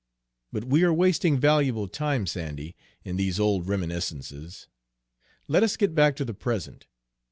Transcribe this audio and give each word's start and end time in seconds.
But 0.51 0.63
we 0.63 0.81
are 0.83 0.91
wasting 0.91 1.39
valuable 1.39 1.87
time, 1.87 2.25
Sandy, 2.25 2.75
in 3.03 3.17
these 3.17 3.39
old 3.39 3.67
reminiscences. 3.67 4.67
Let 5.47 5.61
us 5.61 5.77
get 5.77 5.93
back 5.93 6.15
to 6.15 6.25
the 6.25 6.33
present. 6.33 6.87